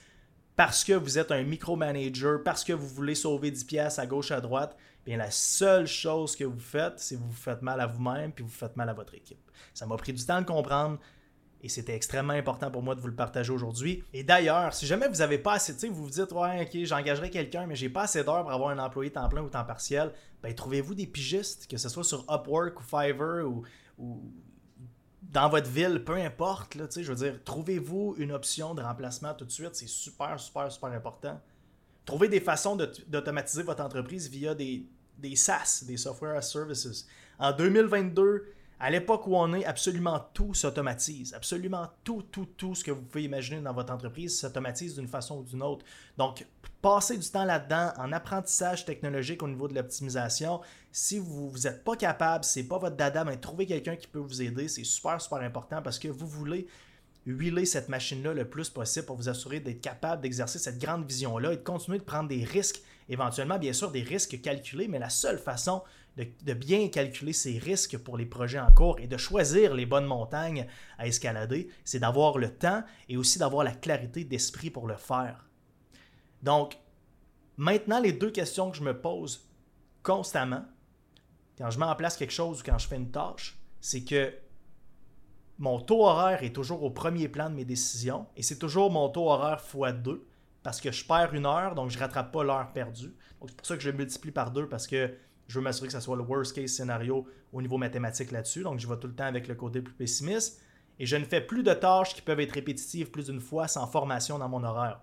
parce 0.57 0.83
que 0.83 0.91
vous 0.91 1.17
êtes 1.17 1.31
un 1.31 1.41
micromanager, 1.43 2.43
parce 2.43 2.65
que 2.65 2.73
vous 2.73 2.89
voulez 2.89 3.15
sauver 3.15 3.49
10 3.49 3.63
pièces 3.63 3.97
à 3.97 4.05
gauche 4.05 4.31
à 4.31 4.41
droite, 4.41 4.75
bien 5.05 5.15
la 5.15 5.31
seule 5.31 5.87
chose 5.87 6.35
que 6.35 6.43
vous 6.43 6.59
faites, 6.59 6.99
c'est 6.99 7.15
vous 7.15 7.29
vous 7.29 7.33
faites 7.33 7.61
mal 7.61 7.79
à 7.79 7.87
vous-même 7.87 8.33
puis 8.33 8.43
vous 8.43 8.51
faites 8.51 8.75
mal 8.75 8.89
à 8.89 8.93
votre 8.93 9.13
équipe. 9.15 9.39
Ça 9.73 9.85
m'a 9.85 9.95
pris 9.95 10.11
du 10.11 10.25
temps 10.25 10.41
de 10.41 10.45
comprendre 10.45 10.99
et 11.61 11.69
c'était 11.69 11.95
extrêmement 11.95 12.33
important 12.33 12.69
pour 12.69 12.83
moi 12.83 12.93
de 12.93 12.99
vous 12.99 13.07
le 13.07 13.15
partager 13.15 13.53
aujourd'hui. 13.53 14.03
Et 14.11 14.23
d'ailleurs, 14.25 14.73
si 14.73 14.85
jamais 14.85 15.07
vous 15.07 15.19
n'avez 15.19 15.37
pas 15.37 15.53
assez, 15.53 15.71
de 15.75 15.93
vous 15.93 16.03
vous 16.03 16.09
dites 16.09 16.33
ouais, 16.33 16.63
OK, 16.63 16.83
j'engagerai 16.83 17.29
quelqu'un 17.29 17.67
mais 17.67 17.77
j'ai 17.77 17.87
pas 17.87 18.01
assez 18.01 18.21
d'heures 18.21 18.43
pour 18.43 18.51
avoir 18.51 18.71
un 18.71 18.79
employé 18.79 19.11
temps 19.11 19.29
plein 19.29 19.43
ou 19.43 19.49
temps 19.49 19.63
partiel, 19.63 20.11
ben 20.43 20.53
trouvez-vous 20.53 20.93
des 20.93 21.07
pigistes 21.07 21.67
que 21.67 21.77
ce 21.77 21.87
soit 21.87 22.03
sur 22.03 22.25
Upwork 22.29 22.77
ou 22.77 22.83
Fiverr 22.83 23.47
ou 23.47 23.63
dans 25.31 25.49
votre 25.49 25.69
ville, 25.69 26.03
peu 26.03 26.15
importe, 26.15 26.75
là, 26.75 26.85
je 26.95 27.01
veux 27.01 27.15
dire, 27.15 27.39
trouvez-vous 27.43 28.15
une 28.17 28.31
option 28.31 28.73
de 28.73 28.81
remplacement 28.81 29.33
tout 29.33 29.45
de 29.45 29.51
suite, 29.51 29.75
c'est 29.75 29.87
super, 29.87 30.39
super, 30.39 30.71
super 30.71 30.89
important. 30.91 31.39
Trouvez 32.05 32.29
des 32.29 32.39
façons 32.39 32.77
d'automatiser 33.07 33.63
votre 33.63 33.83
entreprise 33.83 34.29
via 34.29 34.55
des, 34.55 34.87
des 35.17 35.35
SaaS, 35.35 35.83
des 35.85 35.97
Software 35.97 36.37
as 36.37 36.43
Services. 36.43 37.05
En 37.37 37.51
2022, 37.51 38.45
à 38.79 38.89
l'époque 38.89 39.27
où 39.27 39.35
on 39.35 39.53
est, 39.53 39.65
absolument 39.65 40.19
tout 40.33 40.53
s'automatise. 40.53 41.33
Absolument 41.33 41.87
tout, 42.03 42.23
tout, 42.31 42.45
tout 42.45 42.75
ce 42.75 42.83
que 42.83 42.91
vous 42.91 43.01
pouvez 43.01 43.23
imaginer 43.23 43.59
dans 43.61 43.73
votre 43.73 43.91
entreprise 43.91 44.39
s'automatise 44.39 44.95
d'une 44.95 45.07
façon 45.07 45.39
ou 45.39 45.43
d'une 45.43 45.63
autre. 45.63 45.85
Donc, 46.17 46.45
passez 46.81 47.17
du 47.17 47.29
temps 47.29 47.45
là-dedans 47.45 47.91
en 47.97 48.11
apprentissage 48.11 48.85
technologique 48.85 49.43
au 49.43 49.47
niveau 49.47 49.67
de 49.67 49.75
l'optimisation. 49.75 50.61
Si 50.91 51.19
vous 51.19 51.51
n'êtes 51.63 51.83
pas 51.83 51.95
capable, 51.95 52.43
c'est 52.43 52.63
pas 52.63 52.77
votre 52.77 52.95
dada, 52.95 53.23
mais 53.23 53.37
trouvez 53.37 53.65
quelqu'un 53.65 53.95
qui 53.95 54.07
peut 54.07 54.19
vous 54.19 54.41
aider. 54.41 54.67
C'est 54.67 54.83
super, 54.83 55.19
super 55.21 55.39
important 55.39 55.81
parce 55.81 55.99
que 55.99 56.07
vous 56.07 56.27
voulez 56.27 56.67
huiler 57.27 57.65
cette 57.65 57.89
machine-là 57.89 58.33
le 58.33 58.49
plus 58.49 58.69
possible 58.69 59.05
pour 59.05 59.17
vous 59.17 59.27
assurer 59.27 59.59
d'être 59.59 59.81
capable 59.81 60.21
d'exercer 60.21 60.59
cette 60.59 60.79
grande 60.79 61.05
vision-là 61.05 61.53
et 61.53 61.57
de 61.57 61.61
continuer 61.61 61.97
de 61.97 62.03
prendre 62.03 62.29
des 62.29 62.43
risques, 62.45 62.81
éventuellement, 63.09 63.59
bien 63.59 63.73
sûr, 63.73 63.91
des 63.91 64.01
risques 64.01 64.39
calculés, 64.41 64.87
mais 64.87 64.97
la 64.97 65.09
seule 65.09 65.37
façon 65.37 65.83
de, 66.15 66.53
bien 66.53 66.87
calculer 66.87 67.33
ses 67.33 67.57
risques 67.59 67.97
pour 67.97 68.17
les 68.17 68.25
projets 68.25 68.59
en 68.59 68.71
cours 68.71 68.97
et 68.99 69.07
de 69.07 69.17
choisir 69.17 69.73
les 69.73 69.85
bonnes 69.85 70.05
montagnes 70.05 70.67
à 70.97 71.05
escalader, 71.05 71.69
c'est 71.83 71.99
d'avoir 71.99 72.37
le 72.37 72.49
temps 72.49 72.83
et 73.09 73.17
aussi 73.17 73.39
d'avoir 73.39 73.63
la 73.63 73.73
clarité 73.73 74.23
d'esprit 74.23 74.69
pour 74.69 74.87
le 74.87 74.95
faire. 74.95 75.46
Donc, 76.41 76.77
maintenant, 77.57 77.99
les 77.99 78.13
deux 78.13 78.31
questions 78.31 78.71
que 78.71 78.77
je 78.77 78.83
me 78.83 78.99
pose 78.99 79.47
constamment, 80.03 80.65
quand 81.57 81.69
je 81.69 81.79
mets 81.79 81.85
en 81.85 81.95
place 81.95 82.17
quelque 82.17 82.31
chose 82.31 82.61
ou 82.61 82.63
quand 82.63 82.77
je 82.77 82.87
fais 82.87 82.97
une 82.97 83.11
tâche, 83.11 83.57
c'est 83.81 84.03
que 84.03 84.33
mon 85.57 85.79
taux 85.79 86.05
horaire 86.05 86.43
est 86.43 86.53
toujours 86.53 86.83
au 86.83 86.91
premier 86.91 87.27
plan 87.27 87.49
de 87.49 87.55
mes 87.55 87.65
décisions 87.65 88.27
et 88.35 88.43
c'est 88.43 88.59
toujours 88.59 88.91
mon 88.91 89.09
taux 89.09 89.29
horaire 89.29 89.59
x2 89.59 90.19
parce 90.61 90.81
que 90.81 90.91
je 90.91 91.05
perds 91.05 91.33
une 91.33 91.45
heure, 91.45 91.73
donc 91.75 91.89
je 91.89 91.97
ne 91.97 92.03
rattrape 92.03 92.31
pas 92.31 92.43
l'heure 92.43 92.71
perdue. 92.73 93.15
Donc, 93.39 93.49
c'est 93.49 93.55
pour 93.55 93.65
ça 93.65 93.75
que 93.75 93.83
je 93.83 93.89
multiplie 93.89 94.31
par 94.31 94.51
deux 94.51 94.67
parce 94.67 94.85
que 94.85 95.13
je 95.47 95.57
veux 95.57 95.63
m'assurer 95.63 95.87
que 95.87 95.93
ce 95.93 95.99
soit 95.99 96.17
le 96.17 96.23
worst 96.23 96.53
case 96.53 96.71
scénario 96.71 97.25
au 97.53 97.61
niveau 97.61 97.77
mathématique 97.77 98.31
là-dessus. 98.31 98.63
Donc, 98.63 98.79
je 98.79 98.87
vais 98.87 98.97
tout 98.97 99.07
le 99.07 99.15
temps 99.15 99.25
avec 99.25 99.47
le 99.47 99.55
côté 99.55 99.81
plus 99.81 99.93
pessimiste. 99.93 100.61
Et 100.99 101.05
je 101.05 101.15
ne 101.15 101.23
fais 101.23 101.41
plus 101.41 101.63
de 101.63 101.73
tâches 101.73 102.15
qui 102.15 102.21
peuvent 102.21 102.39
être 102.39 102.51
répétitives 102.51 103.11
plus 103.11 103.27
d'une 103.27 103.39
fois 103.39 103.67
sans 103.67 103.87
formation 103.87 104.39
dans 104.39 104.49
mon 104.49 104.63
horaire. 104.63 104.99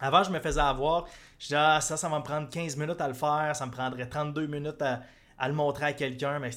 Avant, 0.00 0.22
je 0.22 0.30
me 0.30 0.40
faisais 0.40 0.60
avoir. 0.60 1.06
Je 1.38 1.46
disais, 1.46 1.56
ah, 1.58 1.80
ça, 1.80 1.96
ça 1.96 2.08
va 2.08 2.18
me 2.18 2.24
prendre 2.24 2.48
15 2.48 2.76
minutes 2.76 3.00
à 3.00 3.08
le 3.08 3.14
faire. 3.14 3.52
Ça 3.54 3.66
me 3.66 3.70
prendrait 3.70 4.08
32 4.08 4.46
minutes 4.46 4.82
à, 4.82 5.48
le 5.48 5.54
montrer 5.54 5.86
à 5.86 5.92
quelqu'un. 5.92 6.38
Mais 6.38 6.50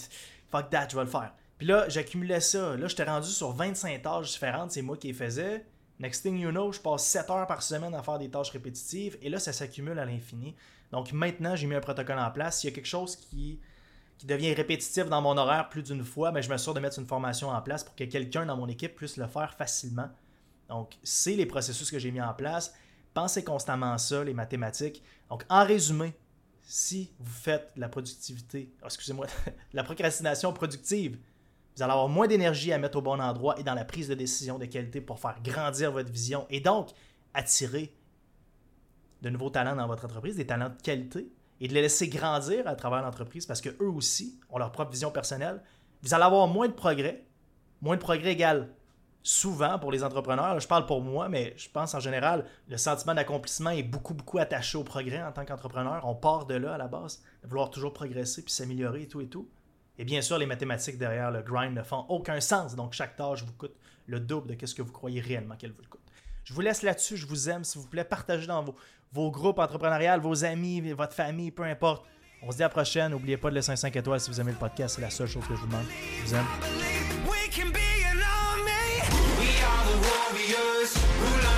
fuck 0.49 0.69
that, 0.69 0.87
je 0.89 0.95
vais 0.95 1.03
le 1.03 1.09
faire. 1.09 1.33
Puis 1.57 1.67
là, 1.67 1.87
j'accumulais 1.89 2.39
ça. 2.39 2.75
Là, 2.75 2.87
j'étais 2.87 3.03
rendu 3.03 3.29
sur 3.29 3.51
25 3.51 4.01
tâches 4.01 4.31
différentes. 4.31 4.71
C'est 4.71 4.81
moi 4.81 4.97
qui 4.97 5.07
les 5.07 5.13
faisais. 5.13 5.65
Next 5.99 6.23
thing 6.23 6.37
you 6.37 6.49
know, 6.49 6.71
je 6.71 6.79
passe 6.79 7.05
7 7.05 7.29
heures 7.29 7.47
par 7.47 7.61
semaine 7.61 7.93
à 7.93 8.01
faire 8.01 8.17
des 8.17 8.29
tâches 8.29 8.49
répétitives. 8.49 9.17
Et 9.21 9.29
là, 9.29 9.39
ça 9.39 9.53
s'accumule 9.53 9.99
à 9.99 10.05
l'infini. 10.05 10.55
Donc 10.91 11.11
maintenant, 11.11 11.55
j'ai 11.55 11.67
mis 11.67 11.75
un 11.75 11.81
protocole 11.81 12.19
en 12.19 12.31
place. 12.31 12.59
S'il 12.59 12.69
y 12.69 12.73
a 12.73 12.75
quelque 12.75 12.87
chose 12.87 13.15
qui, 13.15 13.59
qui 14.17 14.25
devient 14.25 14.53
répétitif 14.53 15.05
dans 15.05 15.21
mon 15.21 15.37
horaire 15.37 15.69
plus 15.69 15.83
d'une 15.83 16.03
fois, 16.03 16.31
mais 16.31 16.39
ben, 16.39 16.43
je 16.43 16.49
m'assure 16.49 16.73
de 16.73 16.79
mettre 16.79 16.99
une 16.99 17.05
formation 17.05 17.49
en 17.49 17.61
place 17.61 17.83
pour 17.83 17.95
que 17.95 18.03
quelqu'un 18.03 18.45
dans 18.45 18.57
mon 18.57 18.67
équipe 18.67 18.95
puisse 18.95 19.17
le 19.17 19.27
faire 19.27 19.53
facilement. 19.53 20.09
Donc, 20.69 20.97
c'est 21.03 21.35
les 21.35 21.45
processus 21.45 21.91
que 21.91 21.99
j'ai 21.99 22.11
mis 22.11 22.21
en 22.21 22.33
place. 22.33 22.73
Pensez 23.13 23.43
constamment 23.43 23.93
à 23.93 23.97
ça, 23.97 24.23
les 24.23 24.33
mathématiques. 24.33 25.03
Donc, 25.29 25.45
en 25.49 25.65
résumé, 25.65 26.13
si 26.63 27.11
vous 27.19 27.31
faites 27.31 27.71
la 27.75 27.89
productivité, 27.89 28.73
oh, 28.81 28.85
excusez-moi, 28.85 29.27
la 29.73 29.83
procrastination 29.83 30.53
productive, 30.53 31.17
vous 31.75 31.83
allez 31.83 31.91
avoir 31.91 32.07
moins 32.07 32.27
d'énergie 32.27 32.71
à 32.71 32.77
mettre 32.77 32.97
au 32.97 33.01
bon 33.01 33.19
endroit 33.19 33.59
et 33.59 33.63
dans 33.63 33.73
la 33.73 33.85
prise 33.85 34.07
de 34.07 34.13
décision 34.13 34.59
de 34.59 34.65
qualité 34.65 35.01
pour 35.01 35.19
faire 35.19 35.41
grandir 35.43 35.91
votre 35.91 36.11
vision 36.11 36.45
et 36.49 36.59
donc 36.59 36.89
attirer 37.33 37.93
de 39.21 39.29
nouveaux 39.29 39.49
talents 39.49 39.75
dans 39.75 39.87
votre 39.87 40.05
entreprise, 40.05 40.35
des 40.35 40.45
talents 40.45 40.69
de 40.69 40.81
qualité, 40.81 41.31
et 41.59 41.67
de 41.67 41.73
les 41.73 41.81
laisser 41.81 42.09
grandir 42.09 42.67
à 42.67 42.75
travers 42.75 43.01
l'entreprise 43.01 43.45
parce 43.45 43.61
qu'eux 43.61 43.87
aussi 43.87 44.39
ont 44.49 44.57
leur 44.57 44.71
propre 44.71 44.91
vision 44.91 45.11
personnelle, 45.11 45.61
vous 46.01 46.13
allez 46.13 46.25
avoir 46.25 46.47
moins 46.47 46.67
de 46.67 46.73
progrès. 46.73 47.25
Moins 47.81 47.95
de 47.95 48.01
progrès 48.01 48.33
égale 48.33 48.69
souvent 49.23 49.79
pour 49.79 49.91
les 49.91 50.03
entrepreneurs, 50.03 50.59
je 50.59 50.67
parle 50.67 50.85
pour 50.85 51.01
moi, 51.01 51.29
mais 51.29 51.53
je 51.57 51.69
pense 51.69 51.95
en 51.95 51.99
général, 51.99 52.45
le 52.67 52.77
sentiment 52.77 53.15
d'accomplissement 53.15 53.69
est 53.71 53.83
beaucoup, 53.83 54.13
beaucoup 54.13 54.37
attaché 54.37 54.77
au 54.77 54.83
progrès 54.83 55.23
en 55.23 55.31
tant 55.31 55.45
qu'entrepreneur. 55.45 56.01
On 56.05 56.13
part 56.13 56.45
de 56.45 56.55
là 56.55 56.73
à 56.73 56.77
la 56.77 56.87
base, 56.87 57.23
de 57.41 57.47
vouloir 57.47 57.69
toujours 57.69 57.93
progresser 57.93 58.43
puis 58.43 58.53
s'améliorer 58.53 59.03
et 59.03 59.07
tout 59.07 59.21
et 59.21 59.27
tout. 59.27 59.49
Et 59.97 60.05
bien 60.05 60.21
sûr, 60.21 60.37
les 60.37 60.45
mathématiques 60.45 60.97
derrière 60.97 61.31
le 61.31 61.41
grind 61.41 61.75
ne 61.75 61.83
font 61.83 62.05
aucun 62.09 62.39
sens. 62.41 62.75
Donc, 62.75 62.93
chaque 62.93 63.15
tâche 63.15 63.43
vous 63.43 63.53
coûte 63.53 63.75
le 64.07 64.19
double 64.19 64.55
de 64.55 64.65
ce 64.65 64.75
que 64.75 64.81
vous 64.81 64.91
croyez 64.91 65.21
réellement 65.21 65.55
qu'elle 65.55 65.71
vous 65.71 65.83
coûte. 65.89 66.01
Je 66.43 66.53
vous 66.53 66.61
laisse 66.61 66.81
là-dessus. 66.81 67.15
Je 67.15 67.27
vous 67.27 67.49
aime. 67.49 67.63
S'il 67.63 67.81
vous 67.81 67.87
plaît, 67.87 68.03
partagez 68.03 68.47
dans 68.47 68.65
vos, 69.11 69.31
groupes 69.31 69.59
entrepreneuriales, 69.59 70.19
vos 70.19 70.43
amis, 70.43 70.81
votre 70.91 71.13
famille, 71.13 71.51
peu 71.51 71.63
importe. 71.63 72.05
On 72.41 72.51
se 72.51 72.57
dit 72.57 72.63
à 72.63 72.65
la 72.65 72.69
prochaine. 72.69 73.11
N'oubliez 73.11 73.37
pas 73.37 73.49
de 73.49 73.55
laisser 73.55 73.71
un 73.71 73.75
5 73.75 73.95
étoiles 73.95 74.19
si 74.19 74.29
vous 74.29 74.41
aimez 74.41 74.51
le 74.51 74.57
podcast. 74.57 74.95
C'est 74.95 75.01
la 75.01 75.11
seule 75.11 75.27
chose 75.27 75.47
que 75.47 75.55
je 75.55 75.59
vous 75.61 75.67
demande. 75.67 75.85
Je 76.19 76.25
vous 76.25 76.35
aime. 76.35 76.92
us. 80.83 80.97
Who 80.97 81.52